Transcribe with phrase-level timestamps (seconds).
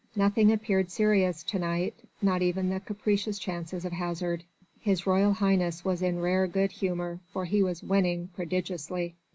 [0.15, 1.93] Nothing appeared serious to night,
[2.23, 4.43] not even the capricious chances of hazard.
[4.79, 9.13] His Royal Highness was in rare good humour, for he was winning prodigiously.